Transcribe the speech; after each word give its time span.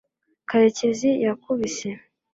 karekezi 0.49 1.09
yakubise 1.25 1.89